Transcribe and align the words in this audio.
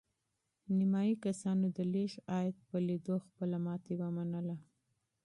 نیمایي 0.77 1.13
کسانو 1.25 1.65
د 1.77 1.77
لږ 1.93 2.11
عاید 2.31 2.55
په 2.69 2.77
لیدو 2.87 3.15
خپله 3.25 3.57
ماتې 3.65 3.93
ومنله. 3.97 4.55